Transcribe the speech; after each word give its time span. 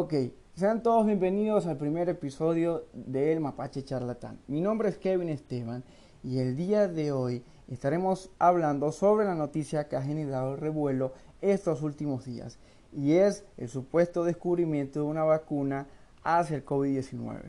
Ok, 0.00 0.14
sean 0.54 0.84
todos 0.84 1.06
bienvenidos 1.06 1.66
al 1.66 1.76
primer 1.76 2.08
episodio 2.08 2.84
del 2.92 3.40
Mapache 3.40 3.82
Charlatán. 3.84 4.38
Mi 4.46 4.60
nombre 4.60 4.90
es 4.90 4.96
Kevin 4.96 5.28
Esteban 5.28 5.82
y 6.22 6.38
el 6.38 6.54
día 6.54 6.86
de 6.86 7.10
hoy 7.10 7.42
estaremos 7.66 8.30
hablando 8.38 8.92
sobre 8.92 9.26
la 9.26 9.34
noticia 9.34 9.88
que 9.88 9.96
ha 9.96 10.02
generado 10.02 10.54
revuelo 10.54 11.14
estos 11.40 11.82
últimos 11.82 12.24
días 12.24 12.60
y 12.92 13.14
es 13.14 13.44
el 13.56 13.68
supuesto 13.68 14.22
descubrimiento 14.22 15.00
de 15.00 15.06
una 15.06 15.24
vacuna 15.24 15.88
hacia 16.22 16.58
el 16.58 16.64
COVID-19. 16.64 17.40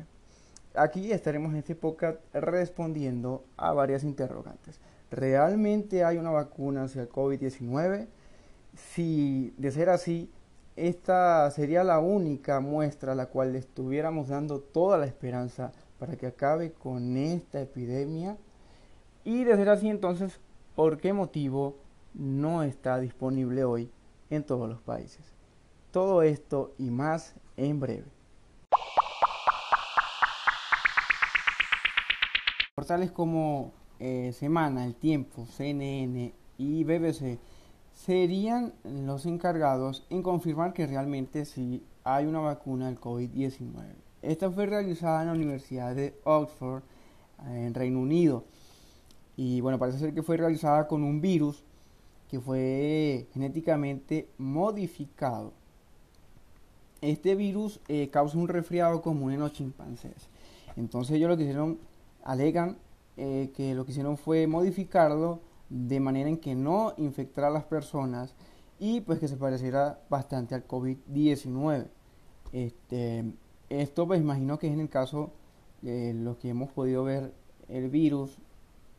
Aquí 0.73 1.11
estaremos 1.11 1.51
en 1.51 1.57
este 1.57 1.75
podcast 1.75 2.17
respondiendo 2.33 3.43
a 3.57 3.73
varias 3.73 4.03
interrogantes. 4.03 4.79
¿Realmente 5.11 6.03
hay 6.03 6.17
una 6.17 6.31
vacuna 6.31 6.85
hacia 6.85 7.03
el 7.03 7.09
COVID-19? 7.09 8.07
Si 8.75 9.53
de 9.55 9.69
ser 9.69 9.89
así, 9.89 10.31
esta 10.87 11.51
sería 11.51 11.83
la 11.83 11.99
única 11.99 12.61
muestra 12.61 13.11
a 13.11 13.15
la 13.15 13.25
cual 13.25 13.53
le 13.53 13.59
estuviéramos 13.59 14.29
dando 14.29 14.61
toda 14.61 14.97
la 14.97 15.05
esperanza 15.05 15.73
para 15.97 16.15
que 16.15 16.27
acabe 16.27 16.71
con 16.71 17.17
esta 17.17 17.59
epidemia. 17.59 18.37
Y 19.25 19.43
de 19.43 19.55
ser 19.55 19.69
así, 19.69 19.89
entonces, 19.89 20.39
¿por 20.75 20.97
qué 20.97 21.11
motivo 21.11 21.75
no 22.13 22.63
está 22.63 22.97
disponible 22.99 23.65
hoy 23.65 23.91
en 24.29 24.43
todos 24.45 24.69
los 24.69 24.81
países? 24.81 25.25
Todo 25.91 26.21
esto 26.21 26.73
y 26.77 26.89
más 26.89 27.35
en 27.57 27.79
breve. 27.79 28.07
Portales 32.73 33.11
como 33.11 33.73
eh, 33.99 34.31
Semana, 34.31 34.85
El 34.85 34.95
Tiempo, 34.95 35.45
CNN 35.45 36.33
y 36.57 36.83
BBC 36.85 37.37
serían 38.05 38.73
los 38.83 39.25
encargados 39.25 40.05
en 40.09 40.23
confirmar 40.23 40.73
que 40.73 40.87
realmente 40.87 41.43
sí 41.45 41.83
hay 42.03 42.25
una 42.25 42.39
vacuna 42.39 42.87
del 42.87 42.99
COVID-19. 42.99 43.73
Esta 44.21 44.49
fue 44.49 44.65
realizada 44.65 45.21
en 45.21 45.27
la 45.27 45.33
Universidad 45.33 45.95
de 45.95 46.15
Oxford, 46.23 46.81
en 47.45 47.73
Reino 47.73 47.99
Unido. 47.99 48.45
Y 49.35 49.59
bueno, 49.61 49.77
parece 49.79 49.99
ser 49.99 50.13
que 50.13 50.23
fue 50.23 50.37
realizada 50.37 50.87
con 50.87 51.03
un 51.03 51.19
virus 51.19 51.63
que 52.29 52.39
fue 52.39 53.27
genéticamente 53.33 54.29
modificado. 54.37 55.51
Este 57.01 57.35
virus 57.35 57.81
eh, 57.87 58.09
causa 58.09 58.37
un 58.37 58.47
resfriado 58.47 59.01
común 59.01 59.33
en 59.33 59.39
los 59.41 59.53
chimpancés. 59.53 60.29
Entonces 60.77 61.17
ellos 61.17 61.29
lo 61.29 61.37
que 61.37 61.43
hicieron, 61.43 61.79
alegan 62.23 62.77
eh, 63.17 63.51
que 63.55 63.75
lo 63.75 63.85
que 63.85 63.91
hicieron 63.91 64.17
fue 64.17 64.47
modificarlo 64.47 65.48
de 65.69 65.99
manera 65.99 66.29
en 66.29 66.37
que 66.37 66.55
no 66.55 66.93
infectara 66.97 67.47
a 67.47 67.51
las 67.51 67.63
personas 67.63 68.35
y 68.79 69.01
pues 69.01 69.19
que 69.19 69.27
se 69.27 69.37
pareciera 69.37 70.01
bastante 70.09 70.55
al 70.55 70.67
COVID-19. 70.67 71.87
Este, 72.51 73.25
esto 73.69 74.07
pues 74.07 74.21
imagino 74.21 74.57
que 74.57 74.67
es 74.67 74.73
en 74.73 74.79
el 74.79 74.89
caso 74.89 75.31
de 75.81 76.13
lo 76.13 76.37
que 76.39 76.49
hemos 76.49 76.71
podido 76.71 77.03
ver 77.03 77.33
el 77.67 77.89
virus 77.89 78.37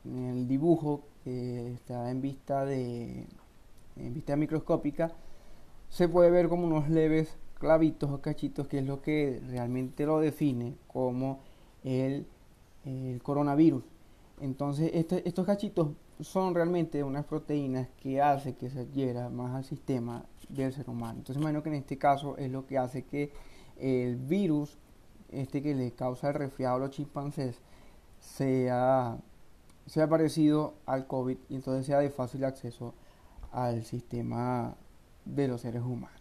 en 0.04 0.26
el 0.26 0.48
dibujo 0.48 1.02
que 1.24 1.72
está 1.72 2.10
en 2.10 2.20
vista 2.22 2.64
de 2.64 3.26
en 3.96 4.14
vista 4.14 4.36
microscópica 4.36 5.12
se 5.88 6.08
puede 6.08 6.30
ver 6.30 6.48
como 6.48 6.66
unos 6.66 6.88
leves 6.88 7.36
clavitos 7.58 8.10
o 8.10 8.22
cachitos 8.22 8.66
que 8.68 8.78
es 8.78 8.86
lo 8.86 9.02
que 9.02 9.42
realmente 9.48 10.06
lo 10.06 10.20
define 10.20 10.74
como 10.86 11.40
el, 11.84 12.26
el 12.86 13.20
coronavirus 13.22 13.84
entonces 14.40 14.90
este, 14.94 15.28
estos 15.28 15.44
cachitos 15.44 15.88
son 16.22 16.54
realmente 16.54 17.02
unas 17.02 17.24
proteínas 17.24 17.88
que 18.02 18.20
hace 18.20 18.54
que 18.54 18.70
se 18.70 18.80
adhiera 18.80 19.28
más 19.28 19.54
al 19.54 19.64
sistema 19.64 20.24
del 20.48 20.72
ser 20.72 20.88
humano. 20.88 21.18
Entonces, 21.18 21.40
imagino 21.40 21.62
que 21.62 21.70
en 21.70 21.76
este 21.76 21.98
caso 21.98 22.36
es 22.36 22.50
lo 22.50 22.66
que 22.66 22.78
hace 22.78 23.04
que 23.04 23.32
el 23.78 24.16
virus, 24.16 24.78
este 25.30 25.62
que 25.62 25.74
le 25.74 25.92
causa 25.92 26.28
el 26.28 26.34
resfriado 26.34 26.76
a 26.76 26.78
los 26.80 26.90
chimpancés, 26.90 27.60
sea, 28.20 29.16
sea 29.86 30.08
parecido 30.08 30.74
al 30.86 31.06
COVID 31.06 31.36
y 31.48 31.54
entonces 31.56 31.86
sea 31.86 31.98
de 31.98 32.10
fácil 32.10 32.44
acceso 32.44 32.94
al 33.52 33.84
sistema 33.84 34.74
de 35.24 35.48
los 35.48 35.62
seres 35.62 35.82
humanos. 35.82 36.20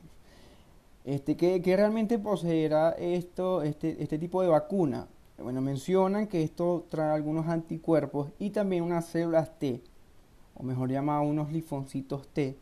Este, 1.05 1.35
que, 1.35 1.61
que 1.61 1.75
realmente 1.75 2.19
poseerá 2.19 2.91
esto, 2.91 3.63
este, 3.63 4.01
este 4.01 4.19
tipo 4.19 4.41
de 4.41 4.49
vacuna. 4.49 5.07
Bueno, 5.41 5.61
mencionan 5.61 6.27
que 6.27 6.43
esto 6.43 6.85
trae 6.89 7.13
algunos 7.13 7.47
anticuerpos 7.47 8.29
y 8.39 8.49
también 8.49 8.83
unas 8.83 9.05
células 9.05 9.57
T, 9.57 9.81
o 10.59 10.63
mejor 10.63 10.91
llamado 10.91 11.23
unos 11.23 11.51
linfocitos 11.51 12.27
T, 12.27 12.55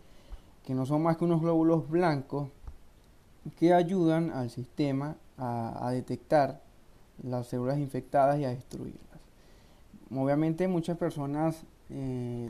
que 0.63 0.74
no 0.74 0.85
son 0.85 1.03
más 1.03 1.18
que 1.18 1.25
unos 1.25 1.41
glóbulos 1.41 1.90
blancos 1.90 2.47
que 3.58 3.74
ayudan 3.74 4.31
al 4.31 4.50
sistema 4.50 5.18
a, 5.38 5.90
detectar 5.91 6.62
las 7.22 7.47
células 7.47 7.80
infectadas 7.80 8.40
y 8.40 8.46
a 8.46 8.50
destruirlas. 8.50 9.02
Obviamente 10.12 10.68
muchas 10.68 10.97
personas 10.97 11.63
eh, 11.90 12.50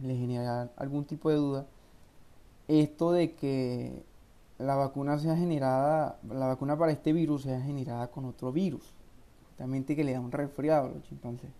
les 0.00 0.18
genera 0.18 0.70
algún 0.76 1.04
tipo 1.04 1.30
de 1.30 1.36
duda 1.36 1.66
esto 2.66 3.12
de 3.12 3.34
que 3.34 4.02
la 4.58 4.76
vacuna 4.76 5.18
sea 5.18 5.36
generada, 5.36 6.18
la 6.28 6.46
vacuna 6.46 6.78
para 6.78 6.92
este 6.92 7.12
virus 7.12 7.42
sea 7.42 7.60
generada 7.60 8.08
con 8.08 8.24
otro 8.24 8.52
virus 8.52 8.94
que 9.86 10.04
le 10.04 10.12
da 10.12 10.20
un 10.20 10.30
resfriado 10.30 10.86
a 10.86 10.90
los 10.90 11.02
chimpancés. 11.02 11.50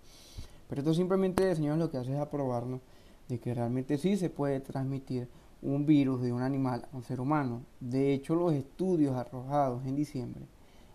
Pero 0.68 0.82
esto 0.82 0.94
simplemente, 0.94 1.54
señores, 1.54 1.78
lo 1.78 1.90
que 1.90 1.96
hace 1.96 2.12
es 2.12 2.20
aprobarnos 2.20 2.80
de 3.28 3.38
que 3.38 3.54
realmente 3.54 3.98
sí 3.98 4.16
se 4.16 4.30
puede 4.30 4.60
transmitir 4.60 5.28
un 5.62 5.86
virus 5.86 6.22
de 6.22 6.32
un 6.32 6.42
animal 6.42 6.86
a 6.92 6.96
un 6.96 7.02
ser 7.02 7.20
humano. 7.20 7.62
De 7.80 8.12
hecho, 8.12 8.34
los 8.34 8.52
estudios 8.52 9.16
arrojados 9.16 9.84
en 9.86 9.96
diciembre 9.96 10.46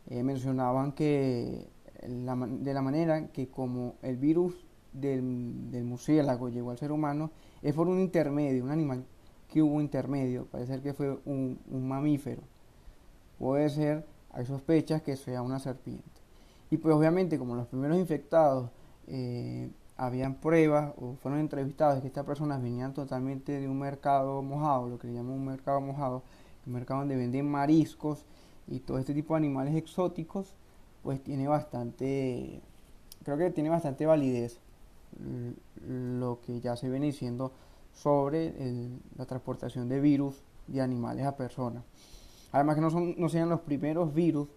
eh, 0.07 0.23
mencionaban 0.23 0.93
que 0.93 1.67
de 2.05 2.73
la 2.73 2.81
manera 2.81 3.27
que 3.29 3.47
como 3.47 3.95
el 4.01 4.17
virus 4.17 4.65
del, 4.91 5.71
del, 5.71 5.85
murciélago 5.85 6.49
llegó 6.49 6.71
al 6.71 6.77
ser 6.77 6.91
humano 6.91 7.31
es 7.61 7.73
por 7.73 7.87
un 7.87 7.99
intermedio, 7.99 8.63
un 8.65 8.71
animal 8.71 9.05
que 9.47 9.61
hubo 9.61 9.79
intermedio, 9.79 10.47
parece 10.51 10.73
ser 10.73 10.81
que 10.81 10.93
fue 10.93 11.17
un, 11.25 11.59
un 11.69 11.87
mamífero. 11.87 12.41
Puede 13.39 13.69
ser, 13.69 14.05
hay 14.31 14.45
sospechas 14.45 15.01
que 15.01 15.15
sea 15.15 15.41
una 15.41 15.59
serpiente. 15.59 16.03
Y 16.71 16.77
pues 16.77 16.93
obviamente 16.95 17.37
como 17.37 17.55
los 17.55 17.67
primeros 17.67 17.97
infectados 17.97 18.69
eh, 19.07 19.69
habían 19.97 20.35
pruebas 20.35 20.93
o 20.97 21.15
fueron 21.15 21.39
entrevistados 21.39 22.01
que 22.01 22.07
estas 22.07 22.25
personas 22.25 22.61
venían 22.61 22.93
totalmente 22.93 23.59
de 23.59 23.67
un 23.67 23.79
mercado 23.79 24.41
mojado, 24.41 24.89
lo 24.89 24.97
que 24.97 25.07
le 25.07 25.13
llaman 25.13 25.33
un 25.33 25.45
mercado 25.45 25.81
mojado, 25.81 26.23
un 26.65 26.73
mercado 26.73 27.01
donde 27.01 27.15
venden 27.15 27.49
mariscos 27.49 28.25
y 28.67 28.79
todo 28.79 28.97
este 28.97 29.13
tipo 29.13 29.33
de 29.33 29.39
animales 29.39 29.75
exóticos, 29.75 30.55
pues 31.03 31.21
tiene 31.21 31.47
bastante, 31.47 32.61
creo 33.23 33.37
que 33.37 33.51
tiene 33.51 33.69
bastante 33.69 34.05
validez 34.05 34.59
lo 35.87 36.39
que 36.41 36.59
ya 36.59 36.75
se 36.75 36.89
viene 36.89 37.07
diciendo 37.07 37.51
sobre 37.93 38.53
la 39.17 39.25
transportación 39.25 39.87
de 39.89 39.99
virus 39.99 40.41
de 40.67 40.81
animales 40.81 41.25
a 41.25 41.35
personas. 41.35 41.83
Además 42.51 42.75
que 42.75 42.81
no, 42.81 42.89
son, 42.89 43.15
no 43.17 43.29
sean 43.29 43.49
los 43.49 43.61
primeros 43.61 44.13
virus 44.13 44.47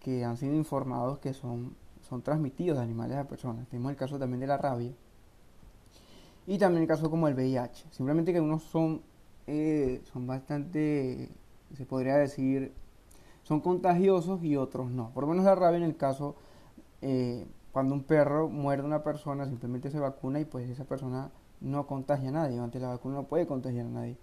que 0.00 0.24
han 0.24 0.36
sido 0.36 0.54
informados 0.54 1.18
que 1.18 1.32
son, 1.34 1.74
son 2.08 2.22
transmitidos 2.22 2.78
de 2.78 2.84
animales 2.84 3.16
a 3.16 3.24
personas. 3.24 3.68
Tenemos 3.68 3.90
el 3.90 3.96
caso 3.96 4.18
también 4.18 4.40
de 4.40 4.46
la 4.46 4.56
rabia. 4.56 4.92
Y 6.46 6.58
también 6.58 6.82
el 6.82 6.88
caso 6.88 7.10
como 7.10 7.28
el 7.28 7.34
VIH. 7.34 7.88
Simplemente 7.90 8.32
que 8.32 8.40
unos 8.40 8.62
son, 8.62 9.02
eh, 9.46 10.00
son 10.12 10.26
bastante, 10.26 11.28
se 11.74 11.84
podría 11.84 12.16
decir, 12.16 12.72
son 13.42 13.60
contagiosos 13.60 14.42
y 14.42 14.56
otros 14.56 14.90
no. 14.90 15.10
Por 15.10 15.24
lo 15.24 15.30
menos 15.30 15.44
la 15.44 15.54
rabia 15.54 15.78
en 15.78 15.84
el 15.84 15.96
caso, 15.96 16.36
eh, 17.02 17.46
cuando 17.72 17.94
un 17.94 18.02
perro 18.02 18.48
muerde 18.48 18.82
a 18.82 18.86
una 18.86 19.02
persona, 19.02 19.46
simplemente 19.46 19.90
se 19.90 20.00
vacuna 20.00 20.40
y 20.40 20.46
pues 20.46 20.68
esa 20.70 20.84
persona 20.84 21.30
no 21.60 21.86
contagia 21.86 22.30
a 22.30 22.32
nadie. 22.32 22.58
Ante 22.58 22.80
la 22.80 22.88
vacuna 22.88 23.16
no 23.16 23.24
puede 23.24 23.46
contagiar 23.46 23.86
a 23.86 23.90
nadie. 23.90 24.16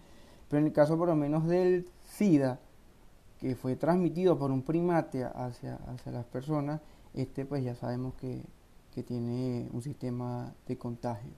Pero 0.49 0.61
en 0.61 0.67
el 0.67 0.73
caso 0.73 0.97
por 0.97 1.07
lo 1.07 1.15
menos 1.15 1.47
del 1.47 1.87
SIDA, 2.03 2.59
que 3.39 3.55
fue 3.55 3.75
transmitido 3.75 4.37
por 4.37 4.51
un 4.51 4.61
primate 4.61 5.23
hacia, 5.23 5.75
hacia 5.87 6.11
las 6.11 6.25
personas, 6.25 6.81
este 7.13 7.45
pues 7.45 7.63
ya 7.63 7.75
sabemos 7.75 8.13
que, 8.15 8.41
tiene 9.05 9.67
un 9.73 9.81
sistema 9.81 10.55
de 10.65 10.77
contagio. 10.77 11.31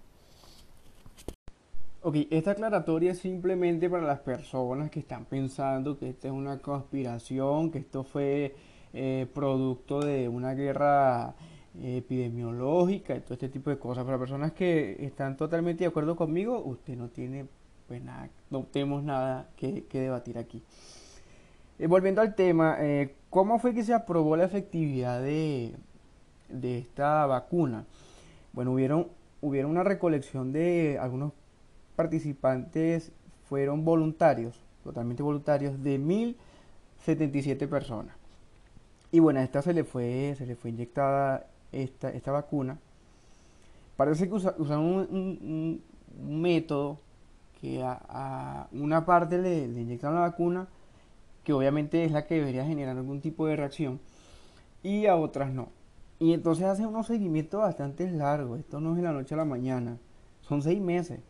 Ok, 2.04 2.18
esta 2.30 2.52
aclaratoria 2.52 3.14
es 3.14 3.18
simplemente 3.18 3.90
para 3.90 4.04
las 4.04 4.20
personas 4.20 4.92
que 4.92 5.00
están 5.00 5.26
pensando 5.26 5.98
que 5.98 6.10
esta 6.10 6.28
es 6.28 6.34
una 6.36 6.60
conspiración, 6.60 7.72
que 7.72 7.80
esto 7.80 8.04
fue 8.04 8.56
eh, 8.94 9.26
producto 9.34 10.02
de 10.02 10.30
una 10.30 10.54
guerra 10.54 11.34
epidemiológica 11.82 13.16
y 13.16 13.22
todo 13.22 13.34
este 13.34 13.50
tipo 13.50 13.72
de 13.72 13.80
cosas. 13.80 14.06
Para 14.06 14.20
personas 14.20 14.52
que 14.52 14.96
están 15.04 15.36
totalmente 15.36 15.84
de 15.84 15.88
acuerdo 15.88 16.16
conmigo, 16.16 16.64
usted 16.64 16.96
no 16.96 17.10
tiene, 17.10 17.48
pues 17.88 18.04
nada, 18.04 18.30
no 18.52 18.66
tenemos 18.66 19.02
nada 19.02 19.50
que 19.56 19.84
debatir 19.92 20.38
aquí. 20.38 20.62
Eh, 21.80 21.86
volviendo 21.86 22.22
al 22.22 22.34
tema, 22.34 22.78
eh, 22.80 23.16
¿cómo 23.30 23.60
fue 23.60 23.76
que 23.76 23.84
se 23.84 23.94
aprobó 23.94 24.36
la 24.36 24.46
efectividad 24.46 25.22
de, 25.22 25.76
esta 26.64 27.26
vacuna? 27.28 27.86
Bueno, 28.54 28.72
hubieron, 28.72 29.10
hubieron 29.42 29.70
una 29.70 29.84
recolección 29.84 30.52
de 30.52 30.98
algunos 31.00 31.34
participantes, 31.96 33.12
fueron 33.48 33.86
voluntarios, 33.86 34.60
totalmente 34.84 35.22
voluntarios, 35.22 35.84
de 35.84 36.36
77 37.06 37.68
personas. 37.68 38.16
Y 39.12 39.20
bueno, 39.20 39.40
a 39.40 39.44
esta 39.44 39.62
se 39.62 39.74
le 39.74 39.84
fue, 39.84 40.34
se 40.36 40.48
le 40.48 40.56
fue 40.56 40.72
inyectada 40.72 41.46
esta, 41.72 42.10
esta 42.10 42.32
vacuna. 42.32 42.80
Parece 43.98 44.28
que 44.28 44.34
usaron 44.34 44.84
un, 44.84 45.84
método 46.20 47.00
que 47.62 47.84
a, 47.84 48.68
una 48.72 49.06
parte 49.06 49.38
le, 49.38 49.68
le 49.68 49.82
inyectaron 49.82 50.16
la 50.16 50.22
vacuna, 50.22 50.68
que 51.48 51.54
obviamente 51.54 52.04
es 52.04 52.12
la 52.12 52.26
que 52.26 52.36
debería 52.36 52.66
generar 52.66 52.98
algún 52.98 53.22
tipo 53.22 53.48
de 53.48 53.56
reacción, 53.56 54.02
y 54.84 55.06
a 55.06 55.16
otras 55.16 55.50
no. 55.50 55.70
Y 56.20 56.34
entonces 56.34 56.66
hacen 56.66 56.88
unos 56.88 57.08
seguimientos 57.08 57.62
bastante 57.62 58.12
largos. 58.12 58.60
Esto 58.60 58.82
no 58.82 58.92
es 58.92 58.98
de 58.98 59.04
la 59.04 59.14
noche 59.14 59.34
a 59.34 59.38
la 59.38 59.46
mañana. 59.46 59.98
Son 60.42 60.62
seis 60.62 60.82
meses. 60.82 61.22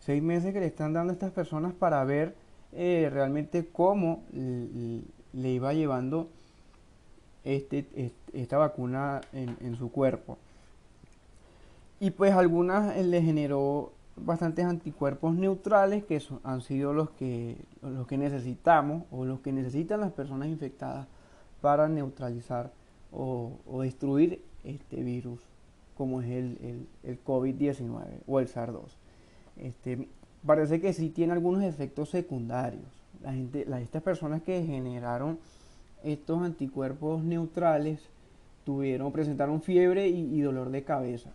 Seis 0.00 0.20
meses 0.20 0.52
que 0.52 0.58
le 0.58 0.66
están 0.66 0.94
dando 0.94 1.12
a 1.12 1.14
estas 1.14 1.30
personas 1.30 1.72
para 1.72 2.02
ver 2.02 2.34
eh, 2.72 3.08
realmente 3.12 3.68
cómo 3.72 4.24
le 4.32 5.48
iba 5.48 5.74
llevando 5.74 6.28
este, 7.44 8.12
esta 8.32 8.58
vacuna 8.58 9.20
en, 9.32 9.76
su 9.76 9.92
cuerpo. 9.92 10.38
Y 12.00 12.10
pues 12.10 12.32
algunas 12.32 12.96
eh, 12.96 13.04
le 13.04 13.22
generó 13.22 13.92
bastantes 14.24 14.64
anticuerpos 14.64 15.34
neutrales 15.34 16.04
que 16.04 16.22
han 16.44 16.60
sido 16.60 16.92
los 16.92 17.10
que, 17.10 17.56
los 17.82 18.06
que 18.06 18.18
necesitamos 18.18 19.04
o 19.10 19.24
los 19.24 19.40
que 19.40 19.52
necesitan 19.52 20.00
las 20.00 20.12
personas 20.12 20.48
infectadas 20.48 21.06
para 21.60 21.88
neutralizar 21.88 22.72
o, 23.12 23.58
destruir 23.82 24.42
este 24.64 25.02
virus 25.02 25.40
como 25.96 26.22
es 26.22 26.28
el, 26.30 26.86
el, 27.02 27.24
COVID-19 27.24 28.04
o 28.26 28.40
el 28.40 28.48
SARS-2. 28.48 28.82
Este, 29.58 30.08
parece 30.46 30.80
que 30.80 30.92
sí 30.92 31.10
tiene 31.10 31.32
algunos 31.34 31.62
efectos 31.62 32.10
secundarios. 32.10 32.84
La 33.22 33.32
gente, 33.32 33.66
estas 33.82 34.02
personas 34.02 34.42
que 34.42 34.62
generaron 34.64 35.38
estos 36.02 36.42
anticuerpos 36.42 37.22
neutrales 37.22 38.00
tuvieron, 38.64 39.12
presentaron 39.12 39.60
fiebre 39.60 40.08
y, 40.08 40.40
dolor 40.40 40.70
de 40.70 40.84
cabeza. 40.84 41.30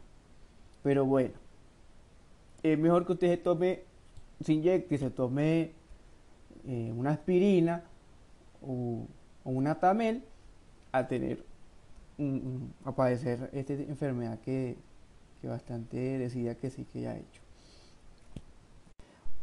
Pero 0.83 1.05
bueno, 1.05 1.33
es 2.73 2.79
mejor 2.79 3.05
que 3.05 3.13
usted 3.13 3.29
se 3.29 3.37
tome, 3.37 3.81
se 4.41 4.53
inyecte, 4.53 4.97
se 4.97 5.09
tome 5.09 5.71
eh, 6.67 6.91
una 6.95 7.11
aspirina 7.11 7.83
o, 8.61 9.05
o 9.43 9.49
una 9.49 9.79
tamel 9.79 10.23
a 10.91 11.07
tener 11.07 11.43
a 12.85 12.91
padecer 12.93 13.49
esta 13.53 13.73
enfermedad 13.73 14.39
que, 14.39 14.77
bastante 15.43 16.17
decía 16.17 16.55
que 16.55 16.71
sí 16.71 16.85
que 16.85 17.01
ya 17.01 17.11
ha 17.11 17.17
hecho. 17.17 17.41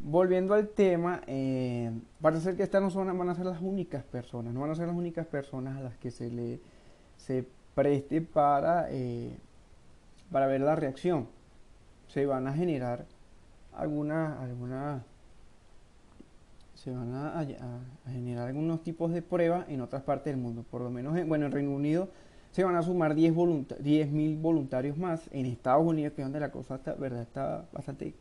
Volviendo 0.00 0.54
al 0.54 0.68
tema, 0.68 1.22
eh, 1.28 1.92
parece 2.20 2.42
ser 2.42 2.56
que 2.56 2.64
estas 2.64 2.82
no 2.82 2.90
son, 2.90 3.16
van 3.16 3.28
a 3.28 3.36
ser 3.36 3.46
las 3.46 3.62
únicas 3.62 4.02
personas, 4.02 4.52
no 4.52 4.62
van 4.62 4.70
a 4.72 4.74
ser 4.74 4.88
las 4.88 4.96
únicas 4.96 5.26
personas 5.26 5.76
a 5.76 5.80
las 5.80 5.96
que 5.98 6.10
se 6.10 6.28
le 6.28 6.58
se 7.18 7.46
preste 7.76 8.20
para, 8.20 8.90
eh, 8.90 9.30
para 10.32 10.48
ver 10.48 10.62
la 10.62 10.74
reacción. 10.74 11.28
Se 12.08 12.26
van 12.26 12.48
a 12.48 12.52
generar 12.52 13.06
algunas, 13.74 14.38
algunas 14.40 15.02
se 16.74 16.90
van 16.90 17.14
a, 17.14 17.46
generar 18.10 18.48
algunos 18.48 18.82
tipos 18.82 19.12
de 19.12 19.22
pruebas 19.22 19.68
en 19.68 19.80
otras 19.80 20.02
partes 20.02 20.32
del 20.32 20.42
mundo. 20.42 20.64
Por 20.68 20.80
lo 20.80 20.90
menos, 20.90 21.16
en, 21.16 21.28
bueno, 21.28 21.46
en 21.46 21.52
Reino 21.52 21.70
Unido 21.70 22.08
se 22.50 22.64
van 22.64 22.74
a 22.74 22.82
sumar 22.82 23.14
10 23.14 23.32
mil 24.10 24.36
voluntarios 24.36 24.98
más. 24.98 25.28
En 25.32 25.46
Estados 25.46 25.86
Unidos, 25.86 26.14
que 26.14 26.22
es 26.22 26.26
donde 26.26 26.40
la 26.40 26.50
cosa 26.50 26.74
está, 26.74 26.94
¿verdad? 26.94 27.22
está 27.22 27.66
bastante 27.72 28.14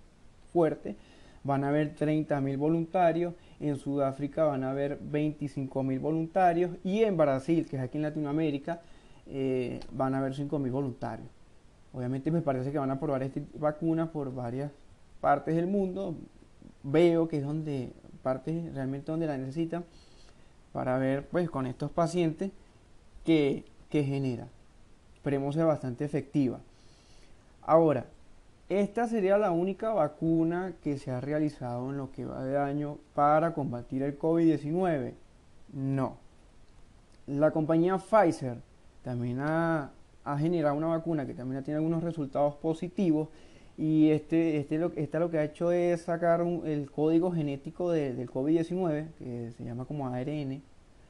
fuerte, 0.54 0.96
van 1.44 1.64
a 1.64 1.70
haber 1.70 1.96
30 1.96 2.40
mil 2.40 2.58
voluntarios. 2.58 3.34
En 3.60 3.78
Sudáfrica 3.78 4.44
van 4.44 4.64
a 4.64 4.72
haber 4.72 5.00
25 5.02 5.82
mil 5.82 6.00
voluntarios. 6.00 6.72
Y 6.84 7.02
en 7.02 7.18
Brasil, 7.18 7.68
que 7.68 7.78
es 7.78 7.82
aquí 7.82 7.98
en 7.98 8.04
Latinoamérica, 8.04 8.82
eh, 9.26 9.80
van 9.92 10.14
a 10.14 10.20
haber 10.20 10.36
5 10.36 10.60
mil 10.60 10.72
voluntarios. 10.72 11.28
Obviamente 11.94 12.30
me 12.30 12.42
parece 12.42 12.72
que 12.72 12.78
van 12.78 12.92
a 12.92 13.00
probar 13.00 13.24
esta 13.24 13.42
vacuna 13.56 14.12
por 14.12 14.34
varias 14.34 14.72
partes 15.22 15.56
del 15.56 15.68
mundo. 15.68 16.16
Veo 16.84 17.28
que 17.28 17.38
es 17.38 17.44
donde 17.44 17.94
partes 18.24 18.74
realmente 18.74 19.12
donde 19.12 19.28
la 19.28 19.38
necesitan 19.38 19.86
para 20.74 20.98
ver 20.98 21.28
pues 21.28 21.50
con 21.50 21.66
estos 21.68 21.92
pacientes 21.92 22.52
que 23.24 23.66
que 23.92 24.04
genera. 24.04 24.48
Esperemos 25.16 25.54
sea 25.54 25.66
bastante 25.66 26.06
efectiva. 26.06 26.60
Ahora, 27.62 28.06
esta 28.70 29.08
sería 29.08 29.38
la 29.38 29.52
única 29.52 29.94
vacuna 29.94 30.74
que 30.82 30.98
se 30.98 31.12
ha 31.12 31.20
realizado 31.20 31.92
en 31.92 31.98
lo 31.98 32.12
que 32.12 32.26
va 32.26 32.44
de 32.44 32.58
año 32.58 32.98
para 33.14 33.54
combatir 33.54 34.02
el 34.02 34.18
COVID-19. 34.18 35.14
No. 35.74 36.18
La 37.28 37.52
compañía 37.52 37.98
Pfizer 37.98 38.58
también 39.04 39.40
ha, 39.42 39.92
generado 40.40 40.76
una 40.76 40.88
vacuna 40.88 41.26
que 41.26 41.34
también 41.34 41.64
tiene 41.64 41.80
algunos 41.80 42.04
resultados 42.04 42.56
positivos 42.56 43.28
y 43.82 44.12
este, 44.12 44.58
este 44.58 44.78
lo, 44.78 44.92
esta 44.96 45.18
lo 45.18 45.32
que 45.32 45.40
ha 45.40 45.44
hecho 45.44 45.72
es 45.72 46.04
sacar 46.04 46.46
el 46.66 46.92
código 46.92 47.32
genético 47.32 47.90
del 47.90 48.30
COVID-19 48.30 49.08
que 49.18 49.52
se 49.58 49.64
llama 49.64 49.86
como 49.86 50.08
ARN 50.08 50.62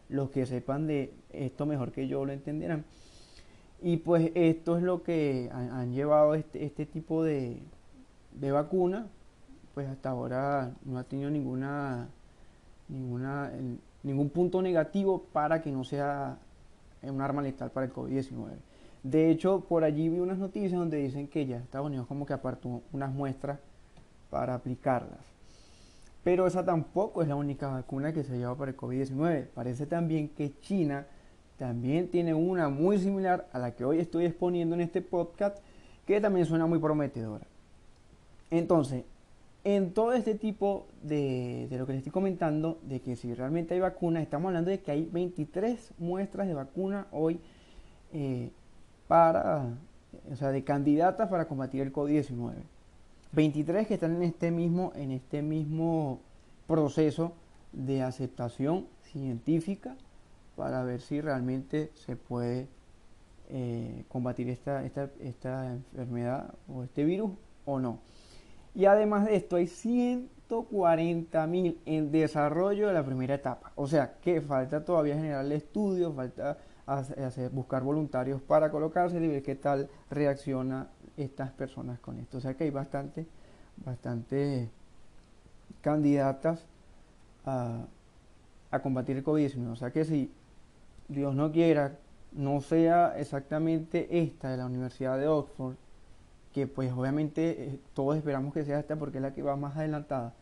los 0.08 0.30
que 0.30 0.46
sepan 0.46 0.88
de 0.88 1.14
esto 1.34 1.66
mejor 1.66 1.92
que 1.92 2.08
yo 2.08 2.24
lo 2.24 2.32
entenderán. 2.32 2.86
Y 3.82 3.98
pues 3.98 4.32
esto 4.36 4.78
es 4.78 4.84
lo 4.84 5.04
que 5.04 5.50
han, 5.52 5.92
llevado 5.92 6.34
este, 6.34 6.64
este 6.64 6.86
tipo 6.86 7.26
de, 7.26 7.62
de, 8.40 8.52
vacuna. 8.54 9.08
Pues 9.74 9.90
hasta 9.90 10.12
ahora 10.12 10.72
no 10.86 10.98
ha 10.98 11.04
tenido 11.04 11.30
ninguna, 11.30 12.08
ninguna, 12.88 13.52
ningún 14.02 14.30
punto 14.30 14.62
negativo 14.62 15.26
para 15.34 15.62
que 15.62 15.74
no 15.74 15.84
sea 15.84 16.38
un 17.02 17.20
arma 17.20 17.42
letal 17.42 17.70
para 17.72 17.88
el 17.88 17.92
COVID-19. 17.92 18.71
De 19.04 19.32
hecho, 19.32 19.62
por 19.62 19.84
allí 19.84 20.10
vi 20.10 20.20
unas 20.20 20.38
noticias 20.38 20.74
donde 20.74 20.98
dicen 20.98 21.28
que 21.28 21.46
ya 21.46 21.58
Estados 21.58 21.88
Unidos 21.88 22.08
como 22.08 22.26
que 22.26 22.34
apartó 22.34 22.82
unas 22.92 23.12
muestras 23.12 23.60
para 24.30 24.54
aplicarlas. 24.54 25.20
Pero 26.24 26.46
esa 26.46 26.64
tampoco 26.64 27.22
es 27.22 27.28
la 27.28 27.36
única 27.36 27.68
vacuna 27.68 28.14
que 28.14 28.24
se 28.24 28.34
ha 28.34 28.38
llevado 28.38 28.58
para 28.58 28.72
el 28.72 28.78
COVID-19. 28.78 29.48
Parece 29.56 29.88
también 29.88 30.30
que 30.30 30.54
China 30.60 31.08
también 31.58 32.10
tiene 32.10 32.34
una 32.34 32.70
muy 32.70 33.00
similar 33.00 33.48
a 33.54 33.60
la 33.60 33.76
que 33.76 33.86
hoy 33.86 34.00
estoy 34.00 34.26
exponiendo 34.26 34.76
en 34.76 34.82
este 34.82 35.02
podcast, 35.02 35.58
que 36.06 36.22
también 36.22 36.46
suena 36.46 36.68
muy 36.68 36.80
prometedora. 36.80 37.46
Entonces, 38.52 39.04
en 39.64 39.94
todo 39.94 40.14
este 40.14 40.36
tipo 40.36 40.88
de, 41.04 41.68
lo 41.72 41.86
que 41.86 41.94
les 41.94 42.00
estoy 42.00 42.12
comentando, 42.12 42.80
de 42.84 43.00
que 43.00 43.16
si 43.16 43.34
realmente 43.34 43.74
hay 43.74 43.80
vacunas, 43.80 44.24
estamos 44.24 44.50
hablando 44.50 44.72
de 44.72 44.80
que 44.80 44.92
hay 44.92 45.06
23 45.12 45.94
muestras 46.00 46.48
de 46.48 46.54
vacuna 46.54 47.08
hoy 47.12 47.40
eh, 48.12 48.50
para, 49.12 49.66
o 50.32 50.36
sea, 50.38 50.52
de 50.52 50.64
candidatas 50.64 51.28
para 51.28 51.46
combatir 51.46 51.82
el 51.82 51.92
COVID-19. 51.92 52.54
23 53.34 53.86
que 53.86 53.96
están 53.96 54.16
en 54.16 54.24
este 54.24 54.52
mismo, 54.52 54.94
en 54.96 55.12
este 55.12 55.42
mismo 55.42 56.22
proceso 56.66 57.34
de 57.74 58.04
aceptación 58.04 58.88
científica 59.02 59.98
para 60.56 60.86
ver 60.86 61.02
si 61.02 61.20
realmente 61.20 61.92
se 61.94 62.16
puede 62.16 62.70
eh, 63.50 64.06
combatir 64.08 64.48
esta, 64.48 64.86
esta, 64.86 65.10
esta 65.20 65.74
enfermedad 65.74 66.54
o 66.74 66.84
este 66.84 67.04
virus 67.04 67.32
o 67.66 67.80
no. 67.80 68.00
Y 68.74 68.86
además 68.86 69.26
de 69.26 69.36
esto 69.36 69.58
hay 69.58 69.68
140 69.68 71.48
mil 71.48 71.82
en 71.86 72.14
desarrollo 72.14 72.88
de 72.88 72.94
la 72.94 73.04
primera 73.04 73.36
etapa. 73.36 73.74
O 73.76 73.88
sea 73.88 74.14
que 74.22 74.40
falta 74.40 74.86
todavía 74.86 75.16
generar 75.16 75.44
el 75.44 75.52
estudio, 75.52 76.14
falta 76.14 76.58
hacer, 76.86 77.50
buscar 77.52 77.84
voluntarios 77.84 78.42
para 78.42 78.72
colocarse 78.72 79.24
y 79.24 79.28
ver 79.28 79.44
qué 79.44 79.56
tal 79.56 79.90
reacciona 80.10 80.90
estas 81.18 81.52
personas 81.52 82.00
con 82.00 82.20
esto. 82.20 82.38
O 82.38 82.42
sea 82.42 82.54
que 82.56 82.66
hay 82.66 82.70
bastante, 82.70 83.28
bastante 83.86 84.70
candidatas 85.82 86.66
a, 87.46 87.88
combatir 88.84 89.18
el 89.18 89.24
COVID-19. 89.24 89.72
O 89.72 89.76
sea 89.76 89.92
que 89.92 90.06
si 90.06 90.32
Dios 91.08 91.36
no 91.36 91.52
quiera, 91.52 91.98
no 92.32 92.62
sea 92.62 93.18
exactamente 93.18 94.08
esta 94.24 94.50
de 94.50 94.58
la 94.58 94.66
Universidad 94.66 95.18
de 95.18 95.28
Oxford, 95.28 95.76
que 96.54 96.68
pues 96.68 96.92
obviamente 96.92 97.64
eh, 97.64 97.80
todos 97.94 98.18
esperamos 98.18 98.54
que 98.54 98.64
sea 98.64 98.80
esta 98.80 98.96
porque 98.96 99.18
es 99.18 99.22
la 99.22 99.34
que 99.34 99.44
va 99.44 99.56
más 99.56 99.76
adelantada. 99.78 100.34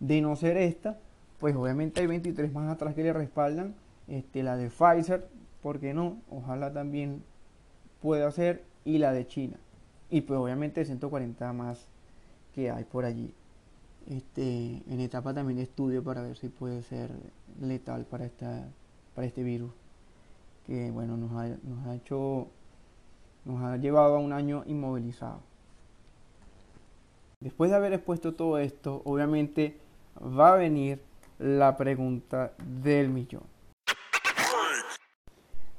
De 0.00 0.20
no 0.20 0.36
ser 0.36 0.56
esta, 0.56 0.98
pues 1.38 1.54
obviamente 1.56 2.00
hay 2.00 2.06
23 2.06 2.52
más 2.52 2.70
atrás 2.70 2.94
que 2.94 3.02
le 3.02 3.12
respaldan. 3.12 3.74
Este, 4.08 4.42
la 4.42 4.56
de 4.56 4.68
Pfizer, 4.68 5.28
¿por 5.62 5.80
qué 5.80 5.94
no? 5.94 6.18
Ojalá 6.30 6.72
también 6.72 7.22
pueda 8.00 8.30
ser. 8.30 8.64
Y 8.84 8.98
la 8.98 9.12
de 9.12 9.26
China 9.26 9.58
y 10.12 10.20
pues 10.20 10.38
obviamente 10.38 10.84
140 10.84 11.52
más 11.54 11.88
que 12.54 12.70
hay 12.70 12.84
por 12.84 13.06
allí. 13.06 13.34
Este, 14.06 14.82
en 14.86 15.00
etapa 15.00 15.32
también 15.32 15.56
de 15.56 15.62
estudio 15.62 16.04
para 16.04 16.20
ver 16.20 16.36
si 16.36 16.50
puede 16.50 16.82
ser 16.82 17.10
letal 17.60 18.04
para, 18.04 18.26
esta, 18.26 18.68
para 19.14 19.26
este 19.26 19.42
virus 19.42 19.70
que 20.66 20.90
bueno 20.90 21.16
nos 21.16 21.32
ha, 21.32 21.48
nos 21.62 21.86
ha 21.86 21.94
hecho 21.94 22.48
nos 23.44 23.62
ha 23.62 23.76
llevado 23.78 24.16
a 24.16 24.18
un 24.18 24.34
año 24.34 24.64
inmovilizado. 24.66 25.40
Después 27.40 27.70
de 27.70 27.76
haber 27.76 27.94
expuesto 27.94 28.34
todo 28.34 28.58
esto, 28.58 29.00
obviamente 29.04 29.78
va 30.20 30.52
a 30.52 30.56
venir 30.56 31.00
la 31.38 31.76
pregunta 31.76 32.52
del 32.80 33.08
millón. 33.08 33.51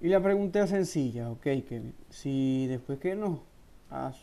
Y 0.04 0.10
la 0.10 0.22
pregunta 0.22 0.62
es 0.62 0.70
sencilla, 0.70 1.32
ok, 1.32 1.44
Kevin, 1.44 1.94
si 2.10 2.68
después 2.68 3.00
que 3.00 3.16
nos 3.16 3.40
has 3.90 4.18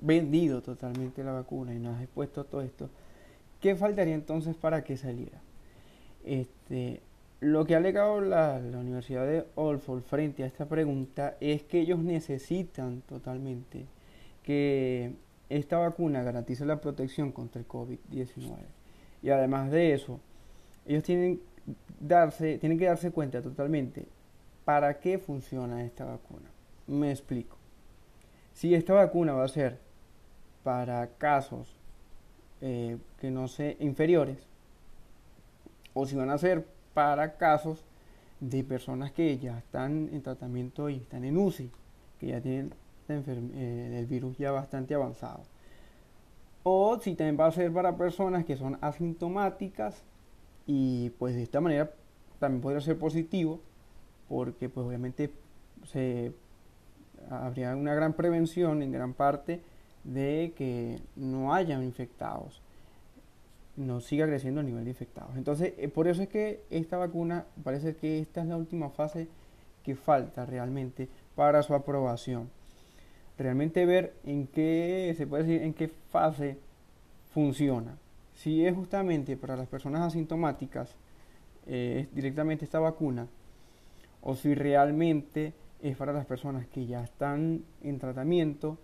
vendido 0.00 0.62
totalmente 0.62 1.22
la 1.22 1.32
vacuna 1.32 1.74
y 1.74 1.78
nos 1.78 1.96
has 1.96 2.04
expuesto 2.04 2.44
todo 2.44 2.62
esto, 2.62 2.88
¿qué 3.60 3.76
faltaría 3.76 4.14
entonces 4.14 4.56
para 4.56 4.82
que 4.82 4.96
saliera? 4.96 5.42
Este, 6.24 7.02
lo 7.40 7.66
que 7.66 7.74
ha 7.74 7.76
alegado 7.76 8.22
la, 8.22 8.58
la 8.58 8.78
Universidad 8.78 9.26
de 9.26 9.44
Oxford 9.56 10.00
frente 10.04 10.42
a 10.42 10.46
esta 10.46 10.64
pregunta 10.64 11.36
es 11.38 11.64
que 11.64 11.80
ellos 11.80 11.98
necesitan 11.98 13.02
totalmente 13.02 13.84
que 14.42 15.12
esta 15.50 15.76
vacuna 15.76 16.22
garantice 16.22 16.64
la 16.64 16.80
protección 16.80 17.30
contra 17.30 17.60
el 17.60 17.68
COVID-19. 17.68 18.56
Y 19.22 19.28
además 19.28 19.70
de 19.70 19.92
eso, 19.92 20.18
ellos 20.86 21.02
tienen, 21.02 21.42
darse, 22.00 22.56
tienen 22.56 22.78
que 22.78 22.86
darse 22.86 23.10
cuenta 23.10 23.42
totalmente 23.42 24.06
para 24.64 25.00
qué 25.00 25.18
funciona 25.18 25.84
esta 25.84 26.04
vacuna. 26.04 26.50
Me 26.86 27.10
explico. 27.10 27.56
Si 28.52 28.74
esta 28.74 28.94
vacuna 28.94 29.32
va 29.32 29.44
a 29.44 29.48
ser 29.48 29.78
para 30.62 31.06
casos 31.18 31.76
eh, 32.60 32.96
que 33.20 33.30
no 33.30 33.48
sé, 33.48 33.76
inferiores, 33.80 34.38
o 35.92 36.06
si 36.06 36.16
van 36.16 36.30
a 36.30 36.38
ser 36.38 36.66
para 36.94 37.36
casos 37.36 37.84
de 38.40 38.64
personas 38.64 39.12
que 39.12 39.38
ya 39.38 39.58
están 39.58 40.08
en 40.12 40.22
tratamiento 40.22 40.88
y 40.88 40.96
están 40.96 41.24
en 41.24 41.36
UCI, 41.36 41.70
que 42.18 42.28
ya 42.28 42.40
tienen 42.40 42.72
eh, 43.08 43.96
el 43.98 44.06
virus 44.06 44.38
ya 44.38 44.50
bastante 44.50 44.94
avanzado. 44.94 45.42
O 46.62 46.98
si 46.98 47.14
también 47.14 47.38
va 47.38 47.46
a 47.46 47.52
ser 47.52 47.72
para 47.72 47.96
personas 47.96 48.44
que 48.44 48.56
son 48.56 48.78
asintomáticas 48.80 50.02
y 50.66 51.10
pues 51.18 51.34
de 51.34 51.42
esta 51.42 51.60
manera 51.60 51.90
también 52.38 52.62
podría 52.62 52.80
ser 52.80 52.98
positivo 52.98 53.60
porque 54.34 54.68
pues 54.68 54.84
obviamente 54.84 55.30
se 55.84 56.32
habría 57.30 57.76
una 57.76 57.94
gran 57.94 58.14
prevención 58.14 58.82
en 58.82 58.90
gran 58.90 59.14
parte 59.14 59.60
de 60.02 60.52
que 60.56 60.98
no 61.14 61.54
hayan 61.54 61.84
infectados, 61.84 62.60
no 63.76 64.00
siga 64.00 64.26
creciendo 64.26 64.60
el 64.60 64.66
nivel 64.66 64.82
de 64.82 64.90
infectados. 64.90 65.36
Entonces, 65.36 65.74
eh, 65.78 65.86
por 65.86 66.08
eso 66.08 66.20
es 66.20 66.28
que 66.28 66.64
esta 66.70 66.96
vacuna 66.96 67.46
parece 67.62 67.94
que 67.94 68.18
esta 68.18 68.40
es 68.40 68.48
la 68.48 68.56
última 68.56 68.90
fase 68.90 69.28
que 69.84 69.94
falta 69.94 70.44
realmente 70.44 71.08
para 71.36 71.62
su 71.62 71.72
aprobación. 71.72 72.50
Realmente 73.38 73.86
ver 73.86 74.14
en 74.24 74.48
qué, 74.48 75.14
se 75.16 75.28
puede 75.28 75.44
decir, 75.44 75.62
en 75.62 75.74
qué 75.74 75.86
fase 76.10 76.58
funciona. 77.32 77.96
Si 78.32 78.66
es 78.66 78.74
justamente 78.74 79.36
para 79.36 79.54
las 79.54 79.68
personas 79.68 80.02
asintomáticas, 80.02 80.96
eh, 81.68 82.08
directamente 82.12 82.64
esta 82.64 82.80
vacuna, 82.80 83.28
o 84.24 84.34
si 84.34 84.54
realmente 84.54 85.52
es 85.82 85.96
para 85.96 86.12
las 86.12 86.24
personas 86.24 86.66
que 86.66 86.86
ya 86.86 87.04
están 87.04 87.62
en 87.82 87.98
tratamiento 87.98 88.78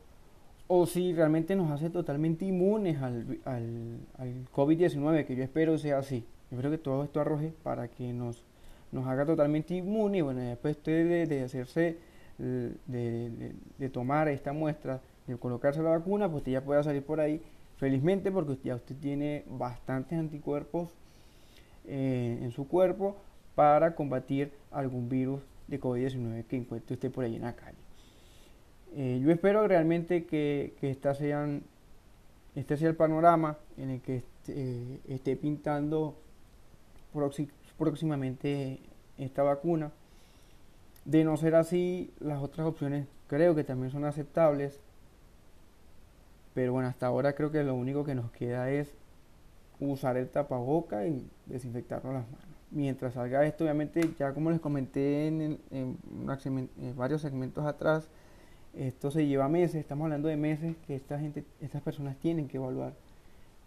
o 0.69 0.87
si 0.87 1.15
realmente 1.15 1.57
nos 1.57 1.71
hace 1.71 1.91
totalmente 1.91 2.45
inmunes 2.45 3.03
al, 3.03 3.41
al, 3.45 4.47
COVID-19, 4.55 5.25
que 5.25 5.35
yo 5.35 5.43
espero 5.43 5.79
sea 5.79 5.99
así. 5.99 6.25
Yo 6.51 6.57
espero 6.57 6.71
que 6.71 6.79
todo 6.79 7.03
esto 7.03 7.21
arroje 7.21 7.53
para 7.65 7.89
que 7.89 8.13
nos, 8.13 8.45
nos 8.93 9.07
haga 9.07 9.25
totalmente 9.25 9.75
inmunes. 9.75 10.23
Bueno, 10.23 10.41
después 10.43 10.81
de, 10.85 11.27
de 11.27 11.43
hacerse, 11.43 11.97
de, 12.39 13.55
de, 13.79 13.89
tomar 13.89 14.29
esta 14.29 14.53
muestra, 14.53 15.01
de 15.27 15.37
colocarse 15.37 15.83
la 15.83 15.91
vacuna, 15.91 16.29
pues 16.29 16.43
usted 16.43 16.53
ya 16.53 16.65
pueda 16.65 16.83
salir 16.85 17.03
por 17.03 17.19
ahí 17.19 17.43
felizmente 17.79 18.31
porque 18.31 18.59
ya 18.63 18.77
usted 18.77 18.95
tiene 18.95 19.45
bastantes 19.49 20.19
anticuerpos 20.19 20.91
eh, 21.87 22.39
en 22.43 22.53
su 22.53 22.69
cuerpo 22.69 23.17
para 23.61 23.95
combatir 23.95 24.55
algún 24.71 25.11
virus 25.11 25.43
de 25.69 25.79
COVID-19 25.79 26.47
que 26.47 26.57
encuentre 26.57 26.95
usted 26.95 27.13
por 27.13 27.27
ahí 27.27 27.37
en 27.37 27.43
la 27.43 27.55
calle. 27.55 27.77
Eh, 28.95 29.21
yo 29.23 29.31
espero 29.31 29.69
realmente 29.69 30.25
que, 30.25 30.73
que 30.81 30.97
sean, 31.15 31.63
este 32.55 32.79
sea 32.79 32.89
el 32.89 32.97
panorama 32.97 33.59
en 33.77 33.91
el 33.91 34.01
que 34.01 34.23
eh, 34.49 35.01
esté 35.09 35.37
pintando 35.37 36.17
próximamente 37.77 38.79
esta 39.19 39.43
vacuna. 39.43 39.93
De 41.05 41.23
no 41.23 41.37
ser 41.37 41.55
así, 41.55 42.15
las 42.19 42.43
otras 42.43 42.67
opciones 42.67 43.09
creo 43.27 43.55
que 43.55 43.63
también 43.63 43.93
son 43.93 44.07
aceptables. 44.07 44.81
Pero 46.55 46.73
bueno, 46.73 46.89
hasta 46.89 47.09
ahora 47.09 47.35
creo 47.35 47.51
que 47.51 47.63
lo 47.63 47.75
único 47.75 48.07
que 48.07 48.15
nos 48.15 48.31
queda 48.31 48.71
es 48.71 48.95
usar 49.81 50.17
el 50.17 50.31
tapaboca 50.31 51.07
y 51.07 51.31
desinfectarnos 51.45 52.15
las 52.15 52.25
manos. 52.25 52.60
Mientras 52.71 53.15
salga 53.15 53.45
esto, 53.45 53.65
obviamente, 53.65 54.15
ya 54.19 54.33
como 54.33 54.51
les 54.51 54.61
comenté 54.61 55.27
en, 55.27 55.59
en 55.71 56.97
varios 56.97 57.21
segmentos 57.21 57.67
atrás, 57.67 58.09
esto 58.75 59.11
se 59.11 59.27
lleva 59.27 59.49
meses, 59.49 59.77
estamos 59.77 60.05
hablando 60.05 60.29
de 60.29 60.37
meses 60.37 60.77
que 60.87 60.95
esta 60.95 61.19
gente, 61.19 61.45
estas 61.61 61.83
personas 61.83 62.17
tienen 62.19 62.47
que 62.47 62.59
evaluar 62.59 62.93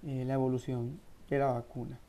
eh, 0.06 0.24
la 0.26 0.36
evolución 0.36 1.00
de 1.30 1.40
la 1.40 1.48
vacuna. 1.48 2.00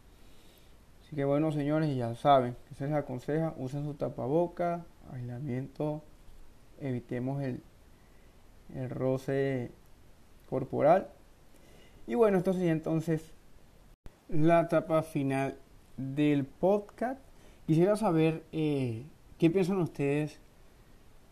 Así 1.02 1.16
que 1.16 1.24
bueno, 1.24 1.50
señores, 1.50 1.94
ya 1.96 2.14
saben, 2.14 2.56
que 2.68 2.74
se 2.76 2.86
les 2.86 2.94
aconseja, 2.94 3.54
usen 3.58 3.84
su 3.84 3.94
tapaboca, 3.94 4.84
aislamiento, 5.12 6.02
evitemos 6.80 7.42
el, 7.42 7.60
el 8.74 8.90
roce 8.90 9.70
corporal. 10.48 11.08
Y 12.06 12.14
bueno, 12.14 12.38
esto 12.38 12.52
sería 12.52 12.72
entonces 12.72 13.32
la 14.28 14.62
etapa 14.62 15.02
final 15.02 15.56
del 15.96 16.44
podcast. 16.44 17.20
Quisiera 17.66 17.96
saber 17.96 18.44
eh, 18.52 19.04
qué 19.38 19.50
piensan 19.50 19.78
ustedes 19.78 20.40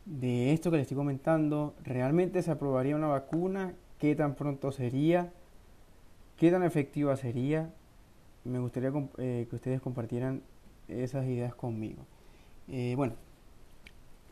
de 0.05 0.53
esto 0.53 0.71
que 0.71 0.79
les 0.79 0.85
estoy 0.85 0.97
comentando, 0.97 1.75
¿realmente 1.85 2.43
se 2.43 2.51
aprobaría 2.51 2.97
una 2.97 3.07
vacuna? 3.07 3.75
¿Qué 3.99 4.15
tan 4.17 4.35
pronto 4.35 4.73
sería? 4.73 5.33
¿Qué 6.37 6.51
tan 6.51 6.63
efectiva 6.65 7.17
sería? 7.17 7.71
Me 8.45 8.59
gustaría 8.59 8.93
eh, 9.19 9.47
que 9.49 9.57
ustedes 9.57 9.81
compartieran 9.81 10.43
esas 10.89 11.27
ideas 11.27 11.55
conmigo. 11.55 12.03
Eh, 12.69 12.95
bueno, 12.97 13.15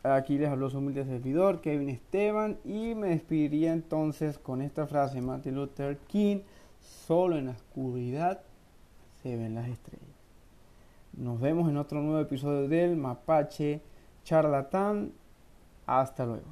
aquí 0.03 0.37
les 0.37 0.49
habló 0.49 0.69
su 0.69 0.79
humilde 0.79 1.05
servidor, 1.05 1.61
Kevin 1.61 1.89
Esteban, 1.89 2.57
y 2.65 2.95
me 2.95 3.09
despediría 3.09 3.71
entonces 3.71 4.37
con 4.37 4.61
esta 4.61 4.87
frase 4.87 5.21
Martin 5.21 5.55
Luther 5.55 5.97
King, 6.07 6.39
solo 6.81 7.37
en 7.37 7.45
la 7.45 7.51
oscuridad 7.51 8.41
se 9.21 9.37
ven 9.37 9.55
las 9.55 9.69
estrellas. 9.69 10.10
Nos 11.21 11.39
vemos 11.39 11.69
en 11.69 11.77
otro 11.77 12.01
nuevo 12.01 12.19
episodio 12.19 12.67
del 12.67 12.97
Mapache 12.97 13.79
Charlatán 14.23 15.11
hasta 15.85 16.25
luego. 16.25 16.47